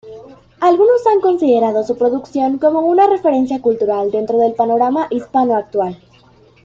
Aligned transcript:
Algunos 0.59 1.05
han 1.05 1.21
considerado 1.21 1.83
su 1.83 1.95
producción 1.95 2.57
como 2.57 2.79
una 2.81 3.05
referencia 3.07 3.61
cultural 3.61 4.09
dentro 4.09 4.39
del 4.39 4.55
panorama 4.55 5.05
hispano 5.11 5.55
actual. 5.55 5.95